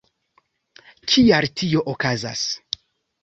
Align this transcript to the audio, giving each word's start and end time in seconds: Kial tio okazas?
Kial 1.11 1.47
tio 1.61 1.85
okazas? 1.93 2.47